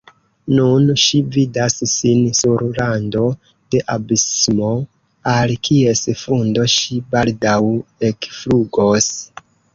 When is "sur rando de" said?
2.39-3.83